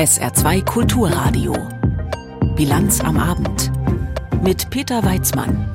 [0.00, 1.52] SR2 Kulturradio.
[2.56, 3.70] Bilanz am Abend.
[4.42, 5.70] Mit Peter Weizmann.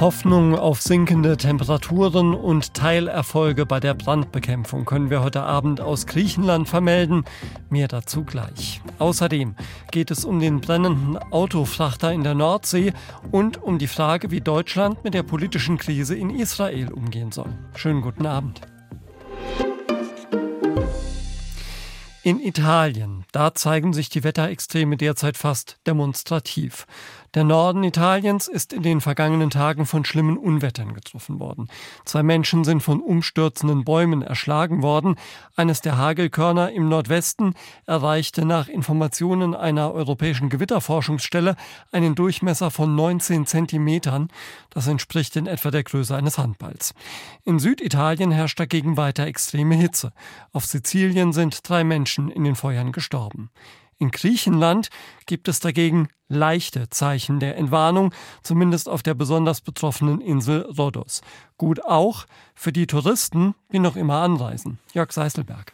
[0.00, 6.68] Hoffnung auf sinkende Temperaturen und Teilerfolge bei der Brandbekämpfung können wir heute Abend aus Griechenland
[6.68, 7.24] vermelden.
[7.70, 8.80] Mehr dazu gleich.
[8.98, 9.54] Außerdem
[9.92, 12.92] geht es um den brennenden Autofrachter in der Nordsee
[13.30, 17.56] und um die Frage, wie Deutschland mit der politischen Krise in Israel umgehen soll.
[17.76, 18.60] Schönen guten Abend.
[22.24, 26.86] In Italien, da zeigen sich die Wetterextreme derzeit fast demonstrativ.
[27.34, 31.68] Der Norden Italiens ist in den vergangenen Tagen von schlimmen Unwettern getroffen worden.
[32.06, 35.16] Zwei Menschen sind von umstürzenden Bäumen erschlagen worden.
[35.54, 37.54] Eines der Hagelkörner im Nordwesten
[37.84, 41.56] erreichte nach Informationen einer europäischen Gewitterforschungsstelle
[41.92, 44.28] einen Durchmesser von 19 Zentimetern.
[44.70, 46.94] Das entspricht in etwa der Größe eines Handballs.
[47.44, 50.12] In Süditalien herrscht dagegen weiter extreme Hitze.
[50.52, 53.50] Auf Sizilien sind drei Menschen in den Feuern gestorben.
[53.98, 54.90] In Griechenland
[55.26, 61.20] gibt es dagegen leichte Zeichen der Entwarnung, zumindest auf der besonders betroffenen Insel Rhodos.
[61.56, 64.78] Gut auch für die Touristen, die noch immer anreisen.
[64.92, 65.72] Jörg Seiselberg.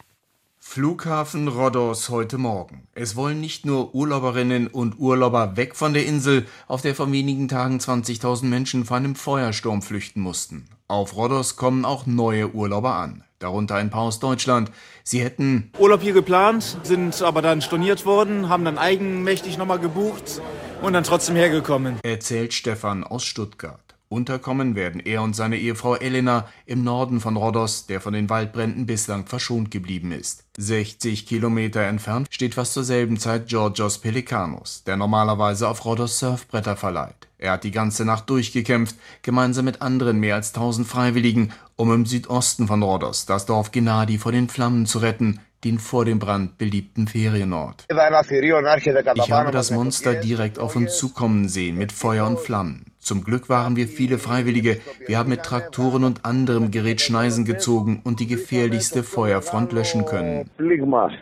[0.59, 2.89] Flughafen Rhodos heute Morgen.
[2.95, 7.49] Es wollen nicht nur Urlauberinnen und Urlauber weg von der Insel, auf der vor wenigen
[7.49, 10.67] Tagen 20.000 Menschen vor einem Feuersturm flüchten mussten.
[10.87, 14.73] Auf Rhodos kommen auch neue Urlauber an darunter ein paar aus Deutschland.
[15.05, 20.41] Sie hätten Urlaub hier geplant, sind aber dann storniert worden, haben dann eigenmächtig nochmal gebucht
[20.83, 21.99] und dann trotzdem hergekommen.
[22.03, 23.84] Erzählt Stefan aus Stuttgart.
[24.15, 28.87] Unterkommen werden er und seine Ehefrau Elena im Norden von Rhodos, der von den Waldbränden
[28.87, 30.45] bislang verschont geblieben ist.
[30.57, 36.77] 60 Kilometer entfernt steht fast zur selben Zeit Georgios Pelikanos, der normalerweise auf Rhodos Surfbretter
[36.77, 37.27] verleiht.
[37.39, 42.07] Er hat die ganze Nacht durchgekämpft, gemeinsam mit anderen mehr als 1000 Freiwilligen, um im
[42.07, 46.57] Südosten von Rhodos das Dorf Gennadi vor den Flammen zu retten, den vor dem Brand
[46.59, 47.87] beliebten Ferienort.
[47.89, 52.94] Ich habe das Monster direkt auf uns zukommen sehen mit Feuer und Flammen.
[53.05, 54.81] Zum Glück waren wir viele Freiwillige.
[55.07, 60.49] Wir haben mit Traktoren und anderem Gerät Schneisen gezogen und die gefährlichste Feuerfront löschen können.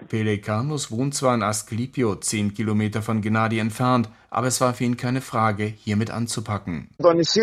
[0.09, 4.97] Pelekanos wohnt zwar in Asclepio, zehn Kilometer von Gennadi entfernt, aber es war für ihn
[4.97, 6.89] keine Frage, hiermit anzupacken.
[6.99, 7.37] Es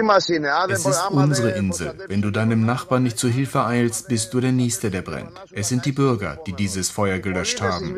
[0.86, 1.94] ist unsere Insel.
[2.08, 5.32] Wenn du deinem Nachbarn nicht zu Hilfe eilst, bist du der Nächste, der brennt.
[5.52, 7.96] Es sind die Bürger, die dieses Feuer gelöscht haben.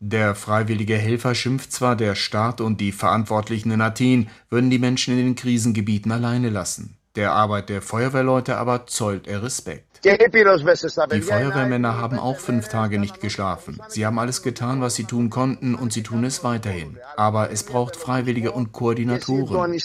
[0.00, 5.18] Der freiwillige Helfer schimpft zwar, der Staat und die Verantwortlichen in Athen würden die Menschen
[5.18, 6.96] in den Krisengebieten alleine lassen.
[7.16, 9.89] Der Arbeit der Feuerwehrleute aber zollt er Respekt.
[10.02, 13.78] Die Feuerwehrmänner haben auch fünf Tage nicht geschlafen.
[13.88, 16.96] Sie haben alles getan, was sie tun konnten und sie tun es weiterhin.
[17.16, 19.78] Aber es braucht Freiwillige und Koordinatoren.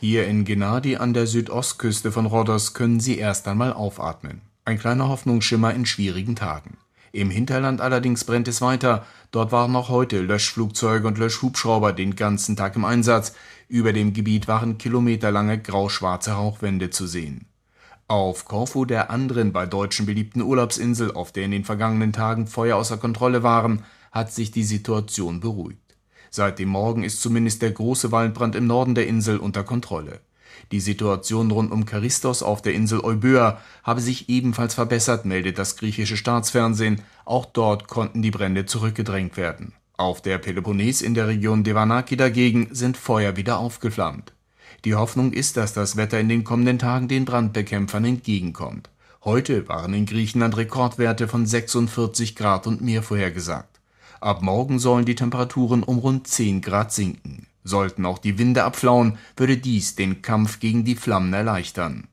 [0.00, 4.40] Hier in Gennadi an der Südostküste von Rhodos können sie erst einmal aufatmen.
[4.64, 6.76] Ein kleiner Hoffnungsschimmer in schwierigen Tagen.
[7.12, 9.06] Im Hinterland allerdings brennt es weiter.
[9.30, 13.34] Dort waren noch heute Löschflugzeuge und Löschhubschrauber den ganzen Tag im Einsatz.
[13.68, 17.46] Über dem Gebiet waren kilometerlange grauschwarze Rauchwände zu sehen.
[18.08, 22.76] Auf Korfu, der anderen bei Deutschen beliebten Urlaubsinsel, auf der in den vergangenen Tagen Feuer
[22.76, 25.96] außer Kontrolle waren, hat sich die Situation beruhigt.
[26.30, 30.20] Seit dem Morgen ist zumindest der große Waldbrand im Norden der Insel unter Kontrolle.
[30.70, 35.76] Die Situation rund um Charistos auf der Insel Euböa habe sich ebenfalls verbessert, meldet das
[35.76, 37.02] griechische Staatsfernsehen.
[37.24, 39.74] Auch dort konnten die Brände zurückgedrängt werden.
[39.96, 44.32] Auf der Peloponnes in der Region Devanaki dagegen sind Feuer wieder aufgeflammt.
[44.84, 48.90] Die Hoffnung ist, dass das Wetter in den kommenden Tagen den Brandbekämpfern entgegenkommt.
[49.24, 53.80] Heute waren in Griechenland Rekordwerte von 46 Grad und mehr vorhergesagt.
[54.20, 57.46] Ab morgen sollen die Temperaturen um rund 10 Grad sinken.
[57.62, 62.08] Sollten auch die Winde abflauen, würde dies den Kampf gegen die Flammen erleichtern.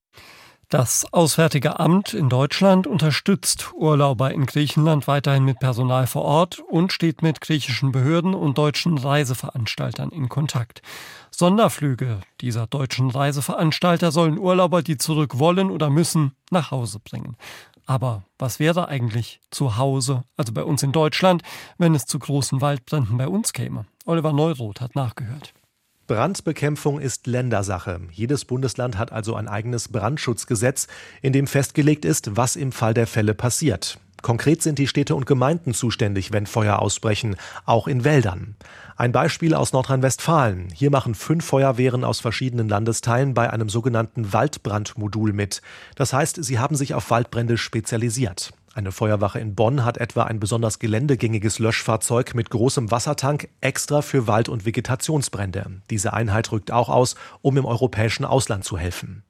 [0.71, 6.93] Das Auswärtige Amt in Deutschland unterstützt Urlauber in Griechenland weiterhin mit Personal vor Ort und
[6.93, 10.83] steht mit griechischen Behörden und deutschen Reiseveranstaltern in Kontakt.
[11.39, 17.37] Sonderflüge dieser deutschen Reiseveranstalter sollen Urlauber, die zurück wollen oder müssen, nach Hause bringen.
[17.85, 21.43] Aber was wäre eigentlich zu Hause, also bei uns in Deutschland,
[21.77, 23.85] wenn es zu großen Waldbränden bei uns käme?
[24.05, 25.53] Oliver Neuroth hat nachgehört.
[26.07, 28.01] Brandbekämpfung ist Ländersache.
[28.11, 30.87] Jedes Bundesland hat also ein eigenes Brandschutzgesetz,
[31.21, 33.97] in dem festgelegt ist, was im Fall der Fälle passiert.
[34.21, 37.35] Konkret sind die Städte und Gemeinden zuständig, wenn Feuer ausbrechen,
[37.65, 38.55] auch in Wäldern.
[38.97, 40.69] Ein Beispiel aus Nordrhein-Westfalen.
[40.73, 45.61] Hier machen fünf Feuerwehren aus verschiedenen Landesteilen bei einem sogenannten Waldbrandmodul mit.
[45.95, 48.51] Das heißt, sie haben sich auf Waldbrände spezialisiert.
[48.75, 54.27] Eine Feuerwache in Bonn hat etwa ein besonders geländegängiges Löschfahrzeug mit großem Wassertank extra für
[54.27, 55.81] Wald- und Vegetationsbrände.
[55.89, 59.23] Diese Einheit rückt auch aus, um im europäischen Ausland zu helfen.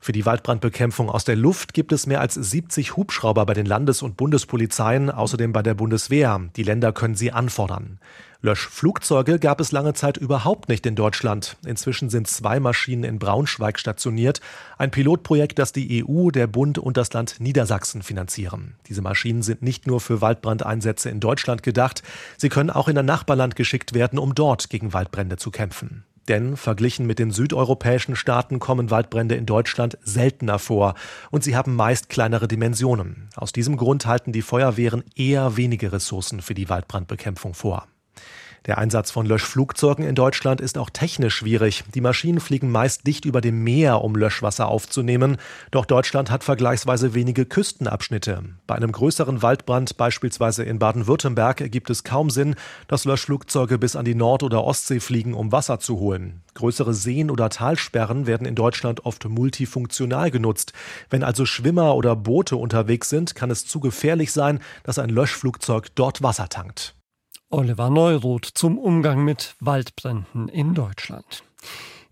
[0.00, 4.02] Für die Waldbrandbekämpfung aus der Luft gibt es mehr als 70 Hubschrauber bei den Landes-
[4.02, 6.40] und Bundespolizeien, außerdem bei der Bundeswehr.
[6.56, 7.98] Die Länder können sie anfordern.
[8.40, 11.56] Löschflugzeuge gab es lange Zeit überhaupt nicht in Deutschland.
[11.66, 14.40] Inzwischen sind zwei Maschinen in Braunschweig stationiert.
[14.76, 18.76] Ein Pilotprojekt, das die EU, der Bund und das Land Niedersachsen finanzieren.
[18.86, 22.04] Diese Maschinen sind nicht nur für Waldbrandeinsätze in Deutschland gedacht.
[22.36, 26.04] Sie können auch in ein Nachbarland geschickt werden, um dort gegen Waldbrände zu kämpfen.
[26.28, 30.94] Denn verglichen mit den südeuropäischen Staaten kommen Waldbrände in Deutschland seltener vor
[31.32, 33.30] und sie haben meist kleinere Dimensionen.
[33.34, 37.88] Aus diesem Grund halten die Feuerwehren eher wenige Ressourcen für die Waldbrandbekämpfung vor.
[38.66, 41.84] Der Einsatz von Löschflugzeugen in Deutschland ist auch technisch schwierig.
[41.94, 45.36] Die Maschinen fliegen meist dicht über dem Meer, um Löschwasser aufzunehmen.
[45.70, 48.42] Doch Deutschland hat vergleichsweise wenige Küstenabschnitte.
[48.66, 52.56] Bei einem größeren Waldbrand, beispielsweise in Baden-Württemberg, ergibt es kaum Sinn,
[52.88, 56.42] dass Löschflugzeuge bis an die Nord- oder Ostsee fliegen, um Wasser zu holen.
[56.54, 60.72] Größere Seen oder Talsperren werden in Deutschland oft multifunktional genutzt.
[61.08, 65.86] Wenn also Schwimmer oder Boote unterwegs sind, kann es zu gefährlich sein, dass ein Löschflugzeug
[65.94, 66.97] dort Wasser tankt.
[67.50, 71.44] Oliver Neuroth zum Umgang mit Waldbränden in Deutschland.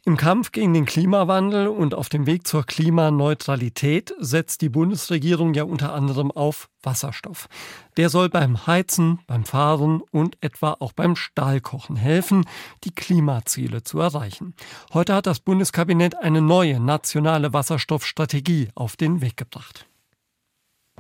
[0.06, 5.65] Im Kampf gegen den Klimawandel und auf dem Weg zur Klimaneutralität setzt die Bundesregierung ja
[5.65, 7.49] unter anderem auf Wasserstoff.
[7.99, 12.47] Der soll beim Heizen, beim Fahren und etwa auch beim Stahlkochen helfen,
[12.85, 14.55] die Klimaziele zu erreichen.
[14.94, 19.87] Heute hat das Bundeskabinett eine neue nationale Wasserstoffstrategie auf den Weg gebracht.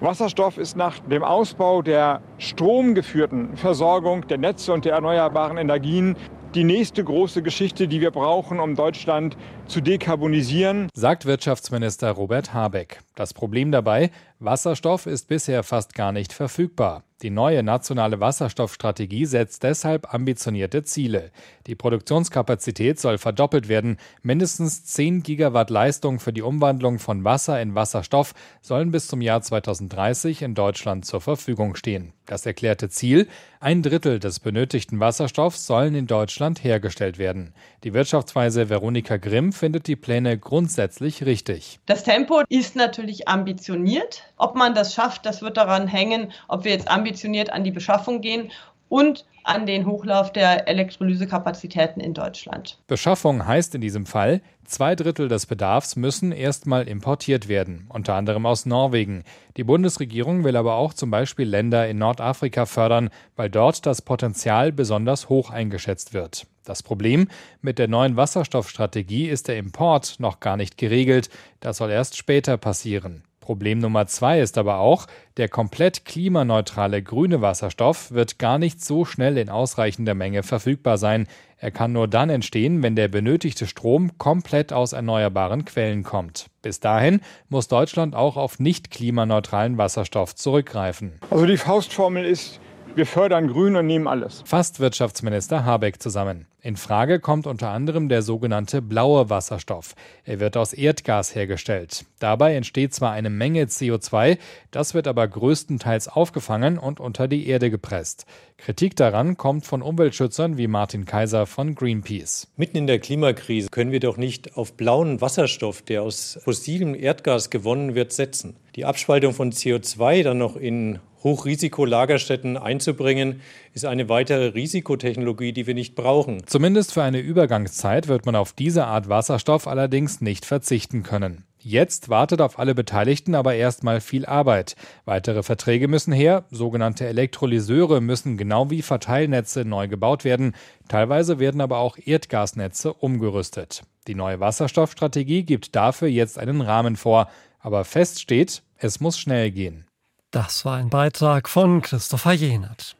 [0.02, 6.18] Wasserstoff ist nach dem Ausbau der stromgeführten Versorgung der Netze und der erneuerbaren Energien
[6.54, 13.00] die nächste große Geschichte, die wir brauchen, um Deutschland zu dekarbonisieren, sagt Wirtschaftsminister Robert Habeck.
[13.14, 17.04] Das Problem dabei, Wasserstoff ist bisher fast gar nicht verfügbar.
[17.22, 21.30] Die neue nationale Wasserstoffstrategie setzt deshalb ambitionierte Ziele.
[21.66, 23.96] Die Produktionskapazität soll verdoppelt werden.
[24.22, 29.40] Mindestens 10 Gigawatt Leistung für die Umwandlung von Wasser in Wasserstoff sollen bis zum Jahr
[29.40, 32.12] 2030 in Deutschland zur Verfügung stehen.
[32.26, 33.28] Das erklärte Ziel,
[33.60, 37.54] ein Drittel des benötigten Wasserstoffs sollen in Deutschland hergestellt werden.
[37.82, 41.78] Die Wirtschaftsweise Veronika Grimm findet die Pläne grundsätzlich richtig.
[41.86, 44.24] Das Tempo ist natürlich ambitioniert.
[44.36, 48.20] Ob man das schafft, das wird daran hängen, ob wir jetzt ambitioniert an die Beschaffung
[48.20, 48.50] gehen
[48.88, 52.78] und an den Hochlauf der Elektrolysekapazitäten in Deutschland.
[52.88, 58.44] Beschaffung heißt in diesem Fall, zwei Drittel des Bedarfs müssen erstmal importiert werden, unter anderem
[58.44, 59.22] aus Norwegen.
[59.56, 64.72] Die Bundesregierung will aber auch zum Beispiel Länder in Nordafrika fördern, weil dort das Potenzial
[64.72, 66.46] besonders hoch eingeschätzt wird.
[66.64, 67.28] Das Problem
[67.62, 71.30] mit der neuen Wasserstoffstrategie ist der Import noch gar nicht geregelt.
[71.60, 73.22] Das soll erst später passieren.
[73.46, 75.06] Problem Nummer zwei ist aber auch,
[75.36, 81.28] der komplett klimaneutrale grüne Wasserstoff wird gar nicht so schnell in ausreichender Menge verfügbar sein.
[81.56, 86.46] Er kann nur dann entstehen, wenn der benötigte Strom komplett aus erneuerbaren Quellen kommt.
[86.60, 91.12] Bis dahin muss Deutschland auch auf nicht klimaneutralen Wasserstoff zurückgreifen.
[91.30, 92.58] Also die Faustformel ist,
[92.96, 94.42] wir fördern Grün und nehmen alles.
[94.46, 96.46] Fasst Wirtschaftsminister Habeck zusammen.
[96.62, 99.94] In Frage kommt unter anderem der sogenannte blaue Wasserstoff.
[100.24, 102.06] Er wird aus Erdgas hergestellt.
[102.18, 104.38] Dabei entsteht zwar eine Menge CO2,
[104.70, 108.24] das wird aber größtenteils aufgefangen und unter die Erde gepresst.
[108.56, 112.48] Kritik daran kommt von Umweltschützern wie Martin Kaiser von Greenpeace.
[112.56, 117.50] Mitten in der Klimakrise können wir doch nicht auf blauen Wasserstoff, der aus fossilem Erdgas
[117.50, 118.56] gewonnen wird, setzen.
[118.74, 123.40] Die Abspaltung von CO2 dann noch in Hochrisikolagerstätten einzubringen,
[123.74, 126.46] ist eine weitere Risikotechnologie, die wir nicht brauchen.
[126.46, 131.42] Zumindest für eine Übergangszeit wird man auf diese Art Wasserstoff allerdings nicht verzichten können.
[131.58, 134.76] Jetzt wartet auf alle Beteiligten aber erstmal viel Arbeit.
[135.04, 140.54] Weitere Verträge müssen her, sogenannte Elektrolyseure müssen genau wie Verteilnetze neu gebaut werden,
[140.86, 143.82] teilweise werden aber auch Erdgasnetze umgerüstet.
[144.06, 149.50] Die neue Wasserstoffstrategie gibt dafür jetzt einen Rahmen vor, aber fest steht, es muss schnell
[149.50, 149.86] gehen.
[150.30, 152.96] Das war ein Beitrag von Christopher Jenert.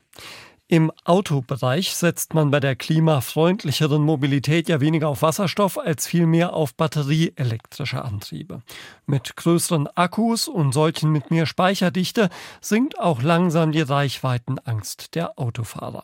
[0.69, 6.75] Im Autobereich setzt man bei der klimafreundlicheren Mobilität ja weniger auf Wasserstoff als vielmehr auf
[6.75, 8.63] batterieelektrische Antriebe.
[9.07, 12.31] Mit größeren Akkus und solchen mit mehr Speicherdichte
[12.61, 16.03] sinkt auch langsam die Reichweitenangst der Autofahrer.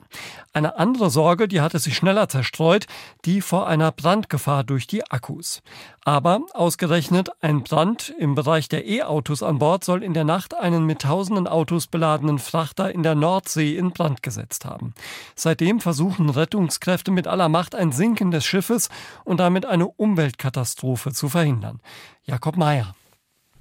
[0.52, 2.87] Eine andere Sorge, die hatte sich schneller zerstreut,
[3.25, 5.61] die vor einer Brandgefahr durch die Akkus.
[6.04, 10.87] Aber ausgerechnet ein Brand im Bereich der E-Autos an Bord soll in der Nacht einen
[10.87, 14.94] mit tausenden Autos beladenen Frachter in der Nordsee in Brand gesetzt haben.
[15.35, 18.88] Seitdem versuchen Rettungskräfte mit aller Macht ein Sinken des Schiffes
[19.25, 21.80] und damit eine Umweltkatastrophe zu verhindern.
[22.25, 22.94] Jakob Mayer.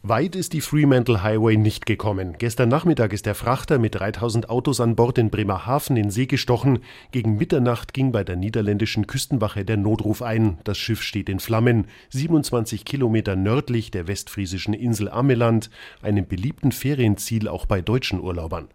[0.03, 2.33] Weit ist die Fremantle Highway nicht gekommen.
[2.39, 6.79] Gestern Nachmittag ist der Frachter mit 3000 Autos an Bord in Bremerhaven in See gestochen.
[7.12, 10.57] Gegen Mitternacht ging bei der niederländischen Küstenwache der Notruf ein.
[10.63, 11.86] Das Schiff steht in Flammen.
[12.10, 15.69] 27 Kilometer nördlich der westfriesischen Insel Ameland,
[16.01, 18.69] einem beliebten Ferienziel auch bei deutschen Urlaubern.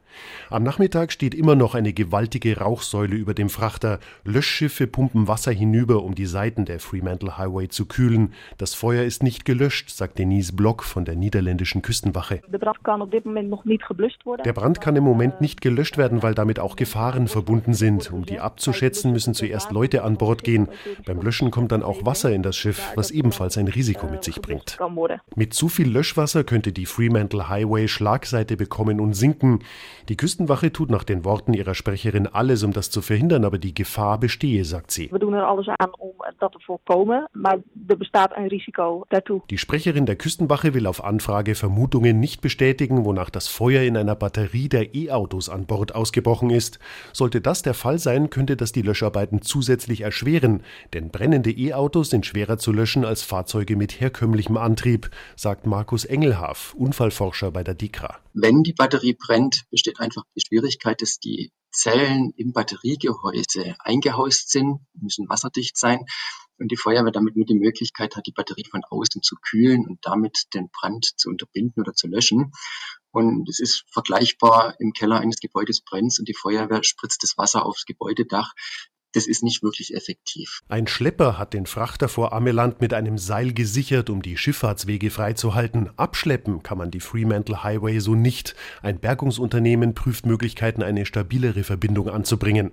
[0.51, 3.99] Am Nachmittag steht immer noch eine gewaltige Rauchsäule über dem Frachter.
[4.25, 8.33] Löschschiffe pumpen Wasser hinüber, um die Seiten der Fremantle Highway zu kühlen.
[8.59, 12.43] Das Feuer ist nicht gelöscht, sagt Denise Block von der niederländischen Küstenwache.
[12.49, 14.43] Der Brand kann auf diesem Moment noch nicht gelöscht werden.
[14.45, 18.13] Der Brand kann im Moment nicht gelöscht werden, weil damit auch Gefahren verbunden sind.
[18.13, 20.69] Um die abzuschätzen, müssen zuerst Leute an Bord gehen.
[21.05, 24.41] Beim Löschen kommt dann auch Wasser in das Schiff, was ebenfalls ein Risiko mit sich
[24.41, 24.79] bringt.
[25.35, 29.61] Mit zu viel Löschwasser könnte die Fremantle Highway Schlagseite bekommen und sinken.
[30.09, 33.75] Die Küstenwache tut nach den Worten ihrer Sprecherin alles, um das zu verhindern, aber die
[33.75, 35.11] Gefahr bestehe, sagt sie.
[35.11, 37.59] Wir tun alles an, um das zu voorkomen, maar
[37.89, 39.43] er bestaat ein Risiko dazu.
[39.51, 44.15] Die Sprecherin der Küstenwache will auf Anfrage Vermutungen nicht bestätigen, wonach das Feuer in einer
[44.15, 46.79] Batterie der E-Autos an Bord ausgebrochen ist.
[47.13, 50.63] Sollte das der Fall sein, könnte das die Löscharbeiten zusätzlich erschweren,
[50.95, 56.75] denn brennende E-Autos sind schwerer zu löschen als Fahrzeuge mit herkömmlichem Antrieb, sagt Markus Engelhaf,
[56.79, 58.19] Unfallforscher bei der DIKRA.
[58.39, 64.81] Wenn die Batterie brennt, besteht einfach die Schwierigkeit, dass die Zellen im Batteriegehäuse eingehaust sind,
[64.95, 66.05] müssen wasserdicht sein
[66.59, 69.99] und die Feuerwehr damit nur die Möglichkeit hat, die Batterie von außen zu kühlen und
[70.03, 72.53] damit den Brand zu unterbinden oder zu löschen.
[73.11, 77.65] Und es ist vergleichbar im Keller eines Gebäudes brennt und die Feuerwehr spritzt das Wasser
[77.65, 78.53] aufs Gebäudedach
[79.17, 80.61] das ist nicht wirklich effektiv.
[80.69, 85.89] Ein Schlepper hat den Frachter vor Ameland mit einem Seil gesichert, um die Schifffahrtswege freizuhalten.
[85.97, 88.55] Abschleppen kann man die Fremantle Highway so nicht.
[88.83, 92.73] Ein Bergungsunternehmen prüft Möglichkeiten, eine stabilere Verbindung anzubringen.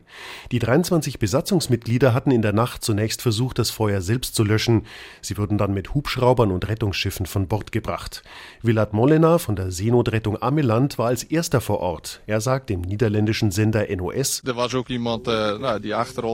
[0.52, 4.86] Die 23 Besatzungsmitglieder hatten in der Nacht zunächst versucht, das Feuer selbst zu löschen.
[5.22, 8.22] Sie wurden dann mit Hubschraubern und Rettungsschiffen von Bord gebracht.
[8.62, 12.22] Willard Mollener von der Seenotrettung Ameland war als erster vor Ort.
[12.28, 16.33] Er sagt dem niederländischen Sender NOS, was ook iemand, uh, nou, die achter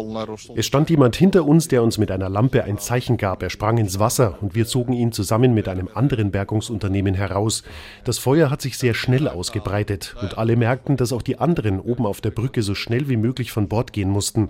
[0.55, 3.43] es stand jemand hinter uns, der uns mit einer Lampe ein Zeichen gab.
[3.43, 7.63] Er sprang ins Wasser und wir zogen ihn zusammen mit einem anderen Bergungsunternehmen heraus.
[8.03, 12.05] Das Feuer hat sich sehr schnell ausgebreitet und alle merkten, dass auch die anderen oben
[12.05, 14.49] auf der Brücke so schnell wie möglich von Bord gehen mussten.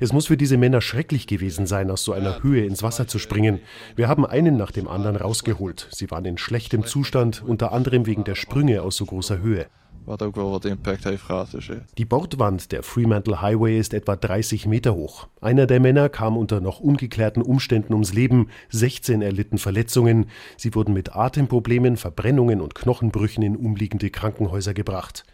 [0.00, 3.18] Es muss für diese Männer schrecklich gewesen sein, aus so einer Höhe ins Wasser zu
[3.18, 3.60] springen.
[3.96, 5.88] Wir haben einen nach dem anderen rausgeholt.
[5.90, 9.66] Sie waren in schlechtem Zustand, unter anderem wegen der Sprünge aus so großer Höhe.
[10.04, 11.50] Wat ook wel wat impact heeft gehad.
[11.50, 15.28] Dus, Die Bordwand der Fremantle Highway ist etwa 30 Meter hoch.
[15.40, 20.26] Einer der Männer kam unter noch ungeklärten Umständen ums Leben, 16 erlitten Verletzungen.
[20.56, 25.24] Sie wurden mit Atemproblemen, Verbrennungen und Knochenbrüchen in umliegende Krankenhäuser gebracht.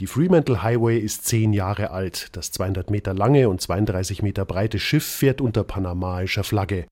[0.00, 2.28] Die Fremantle Highway ist zehn Jahre alt.
[2.32, 6.86] Das 200 Meter lange und 32 Meter breite Schiff fährt unter panamaischer Flagge.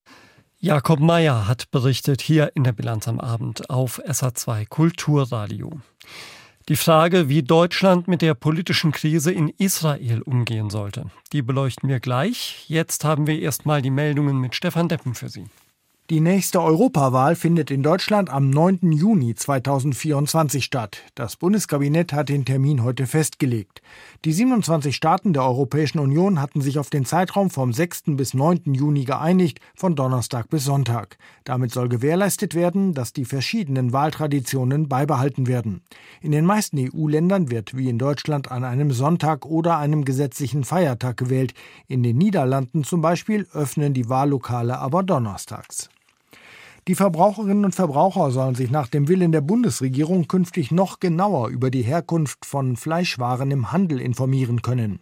[0.59, 5.71] Jakob Meyer hat berichtet hier in der Bilanz am Abend auf SA2 Kulturradio.
[6.69, 12.01] Die Frage, wie Deutschland mit der politischen Krise in Israel umgehen sollte, die beleuchten wir
[12.01, 12.65] gleich.
[12.67, 15.45] Jetzt haben wir erstmal die Meldungen mit Stefan Deppen für Sie.
[16.09, 18.93] Die nächste Europawahl findet in Deutschland am 9.
[18.93, 20.99] Juni 2024 statt.
[21.17, 23.83] Das Bundeskabinett hat den Termin heute festgelegt.
[24.25, 28.05] Die 27 Staaten der Europäischen Union hatten sich auf den Zeitraum vom 6.
[28.11, 28.73] bis 9.
[28.73, 31.19] Juni geeinigt, von Donnerstag bis Sonntag.
[31.43, 35.83] Damit soll gewährleistet werden, dass die verschiedenen Wahltraditionen beibehalten werden.
[36.21, 41.17] In den meisten EU-Ländern wird wie in Deutschland an einem Sonntag oder einem gesetzlichen Feiertag
[41.17, 41.53] gewählt.
[41.89, 45.89] In den Niederlanden zum Beispiel öffnen die Wahllokale aber donnerstags.
[46.89, 51.69] Die Verbraucherinnen und Verbraucher sollen sich nach dem Willen der Bundesregierung künftig noch genauer über
[51.69, 55.01] die Herkunft von Fleischwaren im Handel informieren können.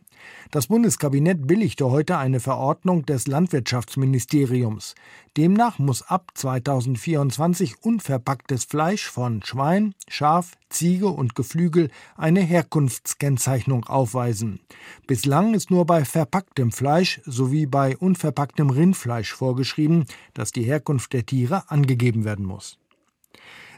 [0.50, 4.94] Das Bundeskabinett billigte heute eine Verordnung des Landwirtschaftsministeriums.
[5.36, 14.60] Demnach muss ab 2024 unverpacktes Fleisch von Schwein, Schaf, Ziege und Geflügel eine Herkunftskennzeichnung aufweisen.
[15.06, 21.26] Bislang ist nur bei verpacktem Fleisch sowie bei unverpacktem Rindfleisch vorgeschrieben, dass die Herkunft der
[21.26, 22.78] Tiere angegeben werden muss.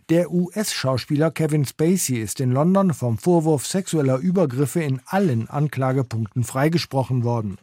[0.09, 7.25] Der US-Schauspieler Kevin Spacey ist in London vom Vorwurf sexueller Übergriffe in allen Anklagepunkten freigesprochen
[7.25, 7.59] worden.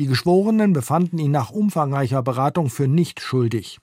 [0.00, 3.78] Die Geschworenen befanden ihn nach umfangreicher Beratung für nicht schuldig.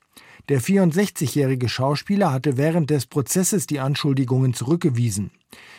[0.49, 5.31] Der 64-jährige Schauspieler hatte während des Prozesses die Anschuldigungen zurückgewiesen.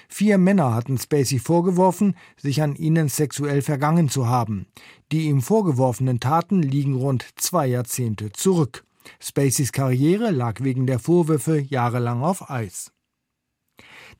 [0.08, 4.64] Vier Männer hatten Spacey vorgeworfen, sich an ihnen sexuell vergangen zu haben.
[5.12, 8.86] Die ihm vorgeworfenen Taten liegen rund zwei Jahrzehnte zurück.
[9.20, 12.92] Spaceys Karriere lag wegen der Vorwürfe jahrelang auf Eis.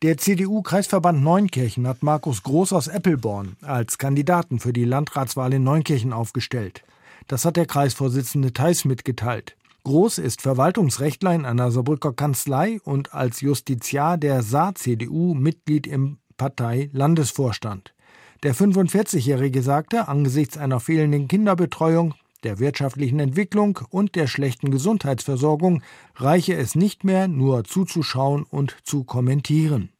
[0.02, 6.12] Der CDU-Kreisverband Neunkirchen hat Markus Groß aus Eppelborn als Kandidaten für die Landratswahl in Neunkirchen
[6.12, 6.82] aufgestellt.
[7.28, 9.56] Das hat der Kreisvorsitzende Theis mitgeteilt.
[9.84, 17.94] Groß ist Verwaltungsrechtler in einer Saarbrücker Kanzlei und als Justiziar der Saar-CDU Mitglied im Partei-Landesvorstand.
[18.42, 22.14] Der 45-Jährige sagte, angesichts einer fehlenden Kinderbetreuung
[22.44, 25.82] der wirtschaftlichen Entwicklung und der schlechten Gesundheitsversorgung
[26.14, 29.90] reiche es nicht mehr, nur zuzuschauen und zu kommentieren.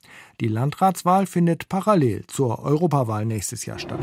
[0.41, 4.01] Die Landratswahl findet parallel zur Europawahl nächstes Jahr statt.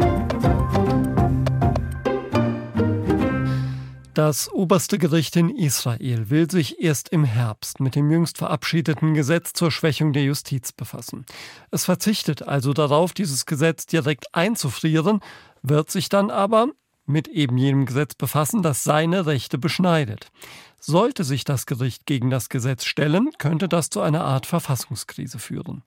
[4.14, 9.54] Das oberste Gericht in Israel will sich erst im Herbst mit dem jüngst verabschiedeten Gesetz
[9.54, 11.26] zur Schwächung der Justiz befassen.
[11.72, 15.22] Es verzichtet also darauf, dieses Gesetz direkt einzufrieren,
[15.64, 16.68] wird sich dann aber
[17.06, 20.32] mit eben jenem Gesetz befassen, das seine Rechte beschneidet.
[20.80, 25.84] Sollte sich das Gericht gegen das Gesetz stellen, könnte das zu einer Art Verfassungskrise führen.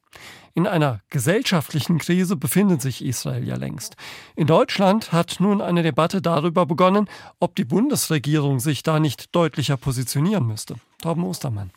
[0.55, 3.97] In einer gesellschaftlichen Krise befindet sich Israel ja längst.
[4.37, 9.77] In Deutschland hat nun eine Debatte darüber begonnen, ob die Bundesregierung sich da nicht deutlicher
[9.77, 10.77] positionieren müsste.
[11.03, 11.71] Torben Ostermann.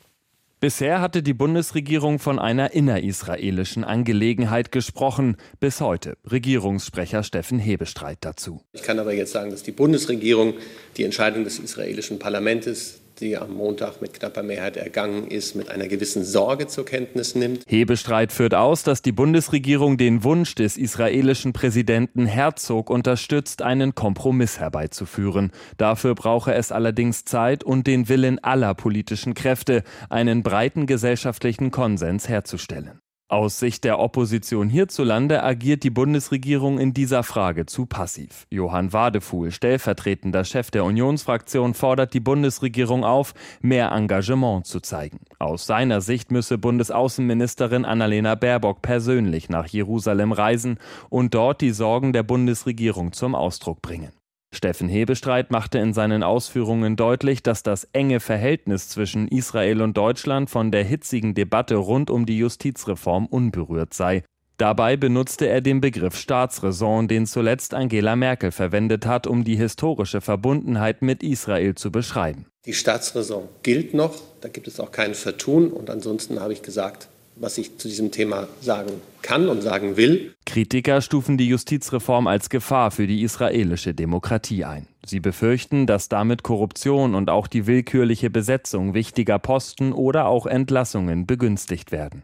[0.62, 5.38] Bisher hatte die Bundesregierung von einer innerisraelischen Angelegenheit gesprochen.
[5.62, 6.18] Bis heute.
[6.30, 8.62] Regierungssprecher Steffen Hebestreit dazu.
[8.74, 10.56] Ich kann aber jetzt sagen, dass die Bundesregierung
[10.98, 15.88] die Entscheidung des israelischen Parlaments die am Montag mit knapper Mehrheit ergangen ist, mit einer
[15.88, 17.64] gewissen Sorge zur Kenntnis nimmt.
[17.68, 24.60] Hebestreit führt aus, dass die Bundesregierung den Wunsch des israelischen Präsidenten Herzog unterstützt, einen Kompromiss
[24.60, 25.52] herbeizuführen.
[25.78, 32.30] Dafür brauche es allerdings Zeit und den Willen aller politischen Kräfte, einen breiten gesellschaftlichen Konsens
[32.30, 33.00] herzustellen.
[33.32, 38.48] Aus Sicht der Opposition hierzulande agiert die Bundesregierung in dieser Frage zu passiv.
[38.50, 45.20] Johann Wadefuhl, stellvertretender Chef der Unionsfraktion, fordert die Bundesregierung auf, mehr Engagement zu zeigen.
[45.38, 52.14] Aus seiner Sicht müsse Bundesaußenministerin Annalena Baerbock persönlich nach Jerusalem reisen und dort die Sorgen
[52.14, 54.19] der Bundesregierung zum Ausdruck bringen.
[54.52, 60.50] Steffen Hebestreit machte in seinen Ausführungen deutlich, dass das enge Verhältnis zwischen Israel und Deutschland
[60.50, 64.24] von der hitzigen Debatte rund um die Justizreform unberührt sei.
[64.58, 70.20] Dabei benutzte er den Begriff Staatsräson, den zuletzt Angela Merkel verwendet hat, um die historische
[70.20, 72.46] Verbundenheit mit Israel zu beschreiben.
[72.66, 77.08] Die Staatsräson gilt noch, da gibt es auch kein Vertun und ansonsten habe ich gesagt,
[77.40, 78.92] was ich zu diesem Thema sagen
[79.22, 80.34] kann und sagen will.
[80.46, 84.88] Kritiker stufen die Justizreform als Gefahr für die israelische Demokratie ein.
[85.06, 91.26] Sie befürchten, dass damit Korruption und auch die willkürliche Besetzung wichtiger Posten oder auch Entlassungen
[91.26, 92.24] begünstigt werden.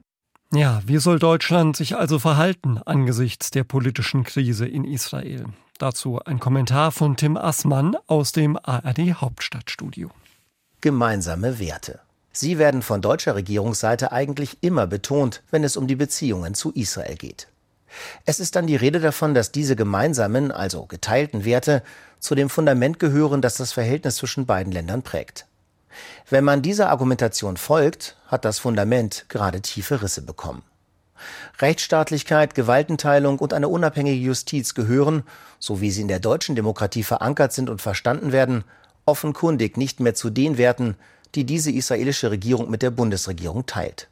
[0.54, 5.46] Ja, wie soll Deutschland sich also verhalten angesichts der politischen Krise in Israel?
[5.80, 10.10] Dazu ein Kommentar von Tim Assmann aus dem ARD Hauptstadtstudio.
[10.80, 12.00] Gemeinsame Werte.
[12.38, 17.16] Sie werden von deutscher Regierungsseite eigentlich immer betont, wenn es um die Beziehungen zu Israel
[17.16, 17.48] geht.
[18.26, 21.82] Es ist dann die Rede davon, dass diese gemeinsamen, also geteilten Werte
[22.20, 25.46] zu dem Fundament gehören, das das Verhältnis zwischen beiden Ländern prägt.
[26.30, 30.64] Wenn man dieser Argumentation folgt, hat das Fundament gerade tiefe Risse bekommen.
[31.60, 35.24] Rechtsstaatlichkeit, Gewaltenteilung und eine unabhängige Justiz gehören,
[35.58, 38.66] so wie sie in der deutschen Demokratie verankert sind und verstanden werden,
[39.06, 40.98] offenkundig nicht mehr zu den Werten,
[41.36, 44.08] die diese israelische Regierung mit der Bundesregierung teilt.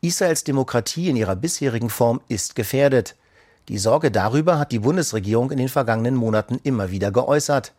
[0.00, 3.16] Israels Demokratie in ihrer bisherigen Form ist gefährdet.
[3.68, 7.72] Die Sorge darüber hat die Bundesregierung in den vergangenen Monaten immer wieder geäußert.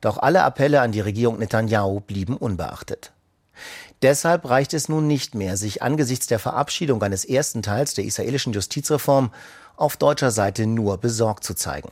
[0.00, 3.12] Doch alle Appelle an die Regierung Netanyahu blieben unbeachtet.
[4.02, 8.52] Deshalb reicht es nun nicht mehr, sich angesichts der Verabschiedung eines ersten Teils der israelischen
[8.52, 9.30] Justizreform
[9.76, 11.90] auf deutscher Seite nur besorgt zu zeigen.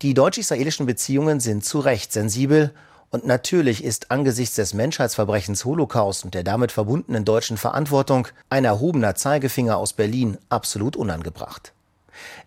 [0.00, 2.72] Die deutsch-israelischen Beziehungen sind zu Recht sensibel
[3.10, 9.16] und natürlich ist angesichts des Menschheitsverbrechens Holocaust und der damit verbundenen deutschen Verantwortung ein erhobener
[9.16, 11.72] Zeigefinger aus Berlin absolut unangebracht.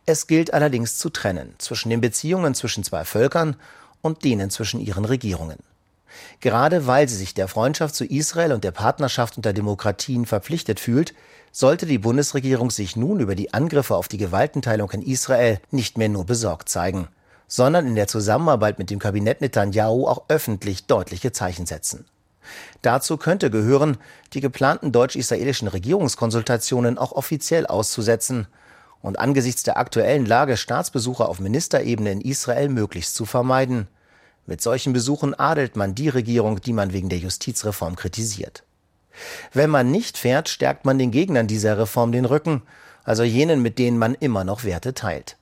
[0.05, 3.57] Es gilt allerdings zu trennen zwischen den Beziehungen zwischen zwei Völkern
[4.01, 5.59] und denen zwischen ihren Regierungen.
[6.39, 11.13] Gerade weil sie sich der Freundschaft zu Israel und der Partnerschaft unter Demokratien verpflichtet fühlt,
[11.51, 16.09] sollte die Bundesregierung sich nun über die Angriffe auf die Gewaltenteilung in Israel nicht mehr
[16.09, 17.07] nur besorgt zeigen
[17.47, 22.05] sondern in der Zusammenarbeit mit dem Kabinett Netanyahu auch öffentlich deutliche Zeichen setzen.
[22.81, 23.97] Dazu könnte gehören,
[24.33, 28.47] die geplanten deutsch-israelischen Regierungskonsultationen auch offiziell auszusetzen
[29.01, 33.87] und angesichts der aktuellen Lage Staatsbesuche auf Ministerebene in Israel möglichst zu vermeiden.
[34.45, 38.63] Mit solchen Besuchen adelt man die Regierung, die man wegen der Justizreform kritisiert.
[39.53, 42.63] Wenn man nicht fährt, stärkt man den Gegnern dieser Reform den Rücken,
[43.03, 45.37] also jenen, mit denen man immer noch Werte teilt.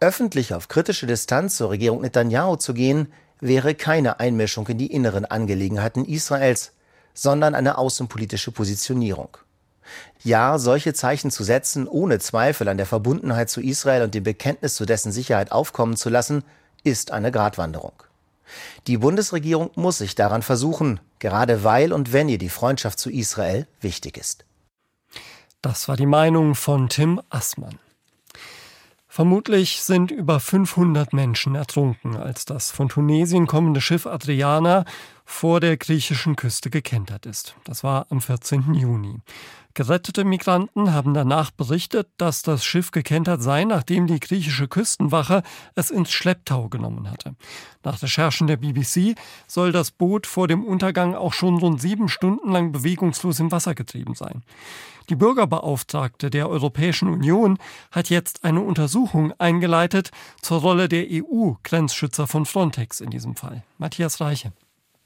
[0.00, 5.24] Öffentlich auf kritische Distanz zur Regierung Netanyahu zu gehen, wäre keine Einmischung in die inneren
[5.24, 6.72] Angelegenheiten Israels,
[7.14, 9.36] sondern eine außenpolitische Positionierung.
[10.22, 14.74] Ja, solche Zeichen zu setzen, ohne Zweifel an der Verbundenheit zu Israel und dem Bekenntnis
[14.74, 16.42] zu dessen Sicherheit aufkommen zu lassen,
[16.82, 17.92] ist eine Gratwanderung.
[18.86, 23.66] Die Bundesregierung muss sich daran versuchen, gerade weil und wenn ihr die Freundschaft zu Israel
[23.80, 24.44] wichtig ist.
[25.62, 27.78] Das war die Meinung von Tim Assmann.
[29.16, 34.84] Vermutlich sind über 500 Menschen ertrunken, als das von Tunesien kommende Schiff Adriana
[35.24, 37.56] vor der griechischen Küste gekentert ist.
[37.64, 38.74] Das war am 14.
[38.74, 39.22] Juni.
[39.72, 45.42] Gerettete Migranten haben danach berichtet, dass das Schiff gekentert sei, nachdem die griechische Küstenwache
[45.74, 47.36] es ins Schlepptau genommen hatte.
[47.84, 49.14] Nach Recherchen der BBC
[49.46, 53.74] soll das Boot vor dem Untergang auch schon rund sieben Stunden lang bewegungslos im Wasser
[53.74, 54.42] getrieben sein.
[55.08, 57.58] Die Bürgerbeauftragte der Europäischen Union
[57.92, 60.10] hat jetzt eine Untersuchung eingeleitet
[60.42, 63.62] zur Rolle der EU-Grenzschützer von Frontex in diesem Fall.
[63.78, 64.52] Matthias Reiche.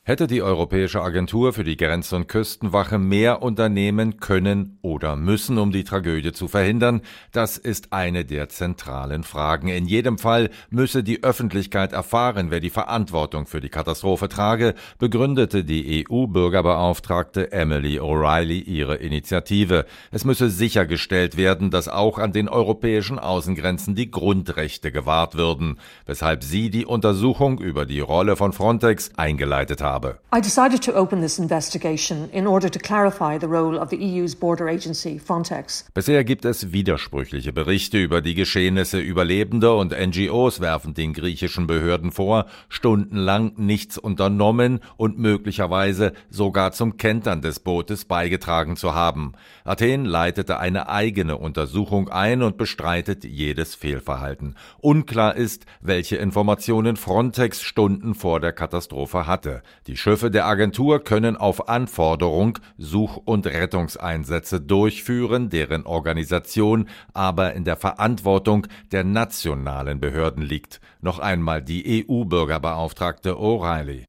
[0.02, 5.72] Hätte die Europäische Agentur für die Grenz- und Küstenwache mehr unternehmen können oder müssen, um
[5.72, 7.02] die Tragödie zu verhindern?
[7.32, 9.68] Das ist eine der zentralen Fragen.
[9.68, 15.64] In jedem Fall müsse die Öffentlichkeit erfahren, wer die Verantwortung für die Katastrophe trage, begründete
[15.64, 19.84] die EU-Bürgerbeauftragte Emily O'Reilly ihre Initiative.
[20.10, 26.42] Es müsse sichergestellt werden, dass auch an den europäischen Außengrenzen die Grundrechte gewahrt würden, weshalb
[26.42, 30.18] sie die Untersuchung über die Rolle von Frontex eingeleitet hat habe.
[30.34, 34.34] I decided to open this investigation in order to clarify the role of the EU's
[34.34, 35.86] border agency Frontex.
[35.92, 39.00] Bisher gibt es widersprüchliche Berichte über die Geschehnisse.
[39.00, 46.96] Überlebende und NGOs werfen den griechischen Behörden vor, stundenlang nichts unternommen und möglicherweise sogar zum
[46.96, 49.32] Kentern des Bootes beigetragen zu haben.
[49.64, 54.56] Athen leitete eine eigene Untersuchung ein und bestreitet jedes Fehlverhalten.
[54.80, 59.62] Unklar ist, welche Informationen Frontex Stunden vor der Katastrophe hatte.
[59.86, 67.64] Die Schiffe der Agentur können auf Anforderung Such- und Rettungseinsätze durchführen, deren Organisation aber in
[67.64, 70.80] der Verantwortung der nationalen Behörden liegt.
[71.02, 74.04] Noch einmal die EU-Bürgerbeauftragte O'Reilly.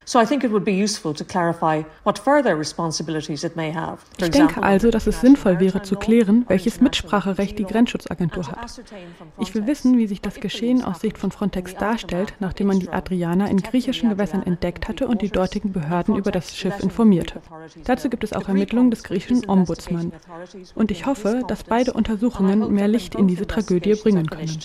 [4.18, 8.82] Ich denke also, dass es sinnvoll wäre zu klären, welches Mitspracherecht die Grenzschutzagentur hat.
[9.38, 12.90] Ich will wissen, wie sich das Geschehen aus Sicht von Frontex darstellt, nachdem man die
[12.90, 17.40] Adriana in griechischen Gewässern entdeckt hatte und die dortigen Behörden über das Schiff informierte.
[17.84, 20.12] Dazu gibt es auch Ermittlungen des griechischen Ombudsmann.
[20.74, 24.58] Und ich hoffe, dass beide Untersuchungen mehr Licht in diese Tragödie bringen können.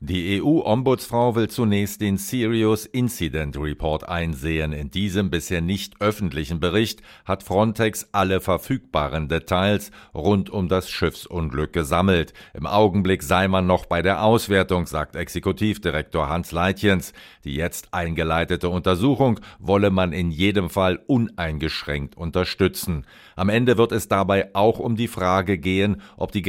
[0.00, 4.72] Die EU-Ombudsfrau will zunächst den Serious Incident Report einsehen.
[4.72, 11.72] In diesem bisher nicht öffentlichen Bericht hat Frontex alle verfügbaren Details rund um das Schiffsunglück
[11.72, 12.34] gesammelt.
[12.54, 17.12] Im Augenblick sei man noch bei der Auswertung, sagt Exekutivdirektor Hans Leitjens.
[17.44, 23.06] Die jetzt eingeleitete Untersuchung wolle man in jedem Fall uneingeschränkt unterstützen.
[23.36, 26.42] Am Ende wird es dabei auch um die Frage gehen, ob die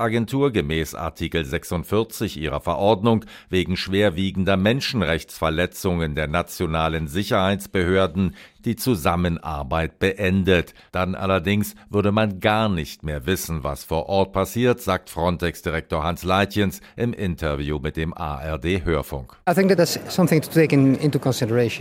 [0.00, 8.34] Grenzschutzagentur gemäß Artikel 46 ihrer Verordnung wegen schwerwiegender Menschenrechtsverletzungen der nationalen Sicherheitsbehörden
[8.64, 10.74] die Zusammenarbeit beendet.
[10.92, 16.24] Dann allerdings würde man gar nicht mehr wissen, was vor Ort passiert, sagt Frontex-Direktor Hans
[16.24, 19.36] Leitjens im Interview mit dem ARD-Hörfunk.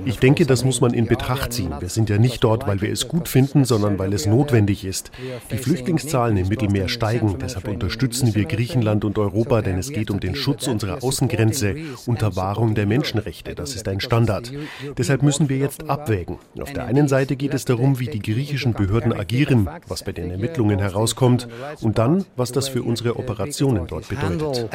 [0.06, 1.74] Ich denke, das muss man in Betracht ziehen.
[1.80, 5.12] Wir sind ja nicht dort, weil wir es gut finden, sondern weil es notwendig ist.
[5.52, 7.38] Die Flüchtlingszahlen im Mittelmeer steigen.
[7.40, 12.36] Deshalb unterstützen wir Griechenland und Europa, denn es geht um den Schutz unserer Außengrenze unter
[12.36, 13.56] Wahrung der Menschenrechte.
[13.56, 14.52] Das ist ein Standard.
[14.98, 16.38] Deshalb müssen wir jetzt abwägen.
[16.60, 20.32] Auf der einen Seite geht es darum, wie die griechischen Behörden agieren, was bei den
[20.32, 21.48] Ermittlungen herauskommt
[21.82, 24.70] und dann, was das für unsere Operationen dort bedeutet.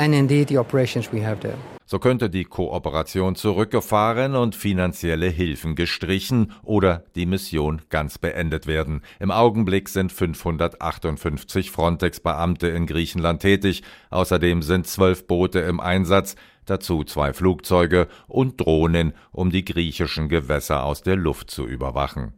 [1.86, 9.02] So könnte die Kooperation zurückgefahren und finanzielle Hilfen gestrichen oder die Mission ganz beendet werden.
[9.20, 13.82] Im Augenblick sind 558 Frontex-Beamte in Griechenland tätig.
[14.08, 20.84] Außerdem sind zwölf Boote im Einsatz dazu zwei Flugzeuge und Drohnen, um die griechischen Gewässer
[20.84, 22.34] aus der Luft zu überwachen.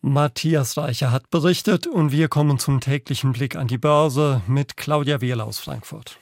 [0.00, 5.20] Matthias Reicher hat berichtet und wir kommen zum täglichen Blick an die Börse mit Claudia
[5.20, 6.18] Wehrle aus Frankfurt.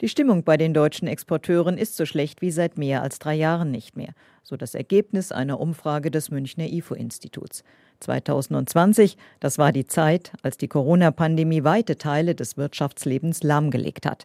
[0.00, 3.70] Die Stimmung bei den deutschen Exporteuren ist so schlecht wie seit mehr als drei Jahren
[3.70, 7.64] nicht mehr, so das Ergebnis einer Umfrage des Münchner IFO-Instituts.
[8.00, 14.24] 2020, das war die Zeit, als die Corona-Pandemie weite Teile des Wirtschaftslebens lahmgelegt hat.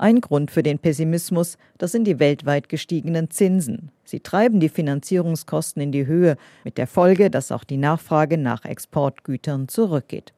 [0.00, 3.90] Ein Grund für den Pessimismus, das sind die weltweit gestiegenen Zinsen.
[4.06, 8.64] Sie treiben die Finanzierungskosten in die Höhe, mit der Folge, dass auch die Nachfrage nach
[8.64, 10.32] Exportgütern zurückgeht.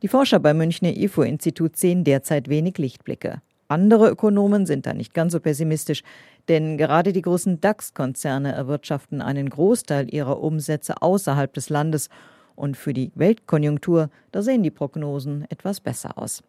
[0.00, 3.42] Die Forscher beim Münchner IFO-Institut sehen derzeit wenig Lichtblicke.
[3.68, 6.02] Andere Ökonomen sind da nicht ganz so pessimistisch,
[6.48, 12.08] denn gerade die großen DAX-Konzerne erwirtschaften einen Großteil ihrer Umsätze außerhalb des Landes
[12.54, 16.42] und für die Weltkonjunktur, da sehen die Prognosen etwas besser aus.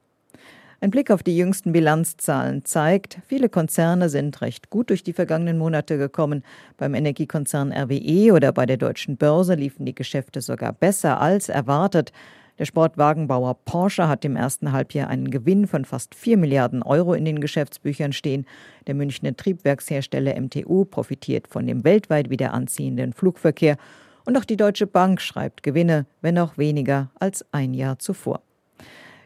[0.79, 5.57] Ein Blick auf die jüngsten Bilanzzahlen zeigt, viele Konzerne sind recht gut durch die vergangenen
[5.57, 6.43] Monate gekommen.
[6.77, 12.11] Beim Energiekonzern RWE oder bei der deutschen Börse liefen die Geschäfte sogar besser als erwartet.
[12.59, 17.25] Der Sportwagenbauer Porsche hat im ersten Halbjahr einen Gewinn von fast 4 Milliarden Euro in
[17.25, 18.45] den Geschäftsbüchern stehen.
[18.85, 23.77] Der Münchner Triebwerkshersteller MTU profitiert von dem weltweit wieder anziehenden Flugverkehr.
[24.25, 28.41] Und auch die Deutsche Bank schreibt Gewinne, wenn auch weniger als ein Jahr zuvor.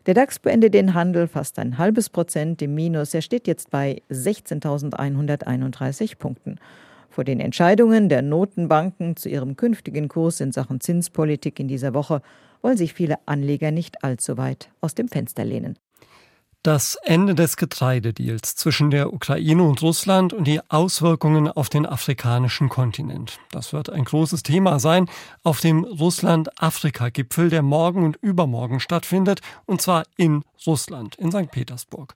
[0.08, 3.14] Der DAX beendet den Handel fast ein halbes Prozent im Minus.
[3.14, 6.56] Er steht jetzt bei 16.131 Punkten.
[7.12, 12.24] Vor den Entscheidungen der Notenbanken zu ihrem künftigen Kurs in Sachen Zinspolitik in dieser Woche
[12.64, 15.78] wollen sich viele Anleger nicht allzu weit aus dem Fenster lehnen.
[16.64, 22.70] Das Ende des Getreidedeals zwischen der Ukraine und Russland und die Auswirkungen auf den afrikanischen
[22.70, 23.40] Kontinent.
[23.50, 25.10] Das wird ein großes Thema sein
[25.42, 31.50] auf dem Russland-Afrika-Gipfel, der morgen und übermorgen stattfindet, und zwar in Russland, in St.
[31.50, 32.14] Petersburg.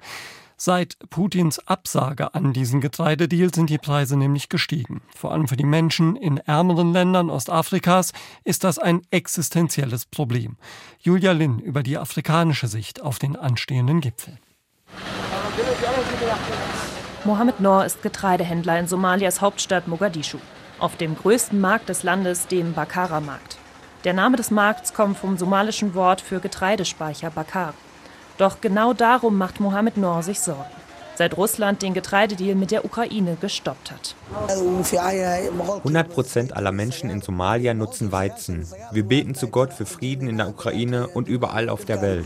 [0.57, 5.01] Seit Putins Absage an diesen Getreidedeal sind die Preise nämlich gestiegen.
[5.13, 8.13] Vor allem für die Menschen in ärmeren Ländern Ostafrikas
[8.45, 10.55] ist das ein existenzielles Problem.
[10.99, 14.37] Julia Lin über die afrikanische Sicht auf den anstehenden Gipfel.
[17.25, 20.37] Mohamed Noor ist Getreidehändler in Somalias Hauptstadt Mogadischu,
[20.79, 23.57] auf dem größten Markt des Landes, dem Bakara-Markt.
[24.05, 27.73] Der Name des Markts kommt vom somalischen Wort für Getreidespeicher Bakar.
[28.37, 30.65] Doch genau darum macht Mohamed Noor sich Sorgen,
[31.15, 34.15] seit Russland den Getreidedeal mit der Ukraine gestoppt hat.
[35.79, 38.67] 100 Prozent aller Menschen in Somalia nutzen Weizen.
[38.91, 42.25] Wir beten zu Gott für Frieden in der Ukraine und überall auf der Welt.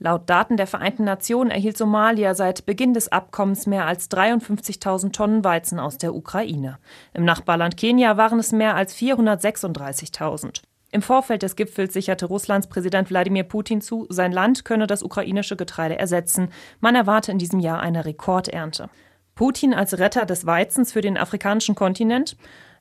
[0.00, 5.44] Laut Daten der Vereinten Nationen erhielt Somalia seit Beginn des Abkommens mehr als 53.000 Tonnen
[5.44, 6.78] Weizen aus der Ukraine.
[7.14, 10.62] Im Nachbarland Kenia waren es mehr als 436.000.
[10.94, 15.56] Im Vorfeld des Gipfels sicherte Russlands Präsident Wladimir Putin zu, sein Land könne das ukrainische
[15.56, 16.50] Getreide ersetzen.
[16.80, 18.90] Man erwarte in diesem Jahr eine Rekordernte.
[19.34, 22.36] Putin als Retter des Weizens für den afrikanischen Kontinent?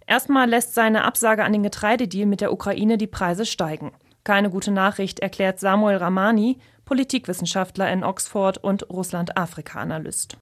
[0.06, 3.94] Erstmal lässt seine Absage an den Getreidedeal mit der Ukraine die Preise steigen.
[4.26, 6.60] Keine gute Nachricht, erklärt Samuel Ramani,
[6.92, 10.36] Politikwissenschaftler in Oxford und Russland-Afrika-Analyst.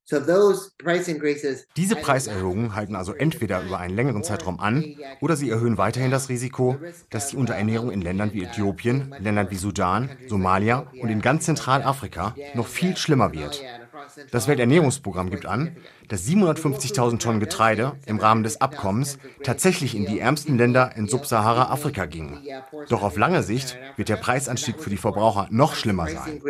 [1.77, 4.83] Diese Preiserhöhungen halten also entweder über einen längeren Zeitraum an
[5.21, 6.79] oder sie erhöhen weiterhin das Risiko,
[7.11, 12.35] dass die Unterernährung in Ländern wie Äthiopien, Ländern wie Sudan, Somalia und in ganz Zentralafrika
[12.55, 13.63] noch viel schlimmer wird.
[14.31, 15.75] Das Welternährungsprogramm gibt an,
[16.07, 22.05] dass 750.000 Tonnen Getreide im Rahmen des Abkommens tatsächlich in die ärmsten Länder in Subsahara-Afrika
[22.05, 22.47] gingen.
[22.89, 26.41] Doch auf lange Sicht wird der Preisanstieg für die Verbraucher noch schlimmer sein.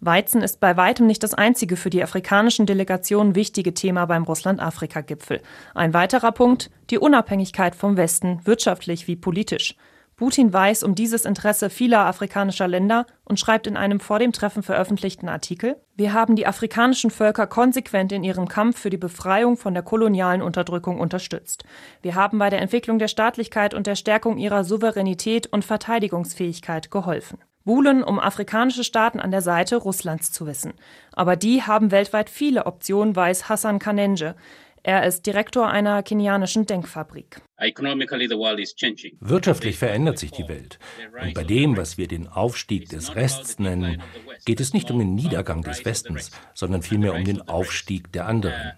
[0.00, 5.40] Weizen ist bei weitem nicht das einzige für die afrikanischen Delegationen wichtige Thema beim Russland-Afrika-Gipfel.
[5.74, 9.76] Ein weiterer Punkt, die Unabhängigkeit vom Westen, wirtschaftlich wie politisch.
[10.16, 14.62] Putin weiß um dieses Interesse vieler afrikanischer Länder und schreibt in einem vor dem Treffen
[14.62, 19.74] veröffentlichten Artikel, wir haben die afrikanischen Völker konsequent in ihrem Kampf für die Befreiung von
[19.74, 21.64] der kolonialen Unterdrückung unterstützt.
[22.02, 27.38] Wir haben bei der Entwicklung der Staatlichkeit und der Stärkung ihrer Souveränität und Verteidigungsfähigkeit geholfen.
[27.64, 30.74] Buhlen, um afrikanische Staaten an der Seite Russlands zu wissen.
[31.12, 34.34] Aber die haben weltweit viele Optionen, weiß Hassan Kanenje.
[34.86, 37.40] Er ist Direktor einer kenianischen Denkfabrik.
[39.20, 40.78] Wirtschaftlich verändert sich die Welt.
[41.22, 44.02] Und bei dem, was wir den Aufstieg des Rests nennen,
[44.44, 48.72] geht es nicht um den Niedergang des Westens, sondern vielmehr um den Aufstieg der anderen.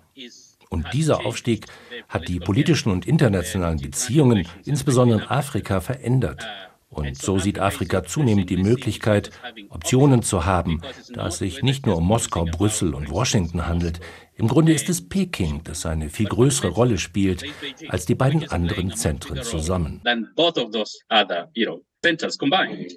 [0.68, 1.66] Und dieser Aufstieg
[2.08, 6.46] hat die politischen und internationalen Beziehungen, insbesondere in Afrika, verändert.
[6.88, 9.30] Und so sieht Afrika zunehmend die Möglichkeit,
[9.70, 14.00] Optionen zu haben, da es sich nicht nur um Moskau, Brüssel und Washington handelt.
[14.38, 17.44] Im Grunde ist es Peking, das eine viel größere Rolle spielt
[17.88, 20.02] als die beiden anderen Zentren zusammen.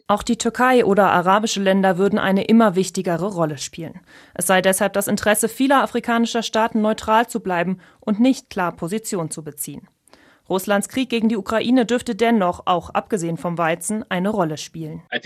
[0.08, 4.02] Auch die Türkei oder arabische Länder würden eine immer wichtigere Rolle spielen.
[4.34, 9.32] Es sei deshalb das Interesse vieler afrikanischer Staaten, neutral zu bleiben und nicht klar Position
[9.32, 9.88] zu beziehen.
[10.50, 15.04] Russlands Krieg gegen die Ukraine dürfte dennoch, auch abgesehen vom Weizen, eine Rolle spielen.
[15.12, 15.22] Ich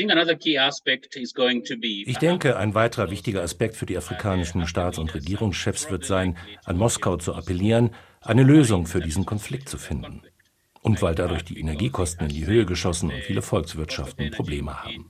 [2.18, 7.18] denke, ein weiterer wichtiger Aspekt für die afrikanischen Staats- und Regierungschefs wird sein, an Moskau
[7.18, 10.22] zu appellieren, eine Lösung für diesen Konflikt zu finden.
[10.82, 15.10] Und weil dadurch die Energiekosten in die Höhe geschossen und viele Volkswirtschaften Probleme haben.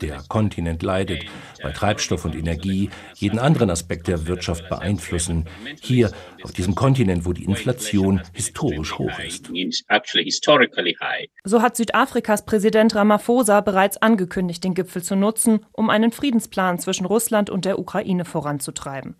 [0.00, 1.24] Der Kontinent leidet,
[1.62, 5.46] weil Treibstoff und Energie jeden anderen Aspekt der Wirtschaft beeinflussen.
[5.80, 9.50] Hier auf diesem Kontinent, wo die Inflation historisch hoch ist.
[11.44, 17.06] So hat Südafrikas Präsident Ramaphosa bereits angekündigt, den Gipfel zu nutzen, um einen Friedensplan zwischen
[17.06, 19.16] Russland und der Ukraine voranzutreiben.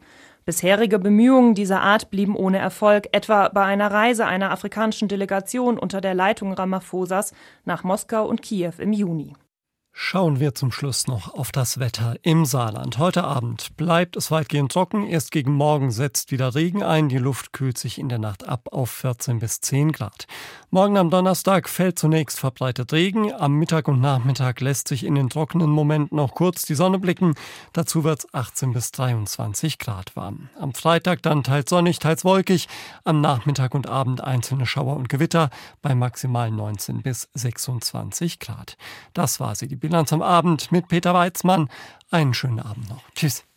[0.48, 6.00] Bisherige Bemühungen dieser Art blieben ohne Erfolg, etwa bei einer Reise einer afrikanischen Delegation unter
[6.00, 7.34] der Leitung Ramaphosas
[7.66, 9.34] nach Moskau und Kiew im Juni.
[10.00, 12.98] Schauen wir zum Schluss noch auf das Wetter im Saarland.
[12.98, 15.04] Heute Abend bleibt es weitgehend trocken.
[15.04, 17.08] Erst gegen Morgen setzt wieder Regen ein.
[17.08, 20.28] Die Luft kühlt sich in der Nacht ab auf 14 bis 10 Grad.
[20.70, 23.32] Morgen am Donnerstag fällt zunächst verbreitet Regen.
[23.32, 27.36] Am Mittag und Nachmittag lässt sich in den trockenen Momenten auch kurz die Sonne blicken.
[27.72, 30.50] Dazu wird es 18 bis 23 Grad warm.
[30.60, 32.68] Am Freitag dann teils sonnig, teils wolkig.
[33.04, 35.48] Am Nachmittag und Abend einzelne Schauer und Gewitter
[35.80, 38.76] bei maximal 19 bis 26 Grad.
[39.14, 41.70] Das war sie, die Bilanz am Abend mit Peter Weizmann.
[42.10, 43.02] Einen schönen Abend noch.
[43.14, 43.47] Tschüss.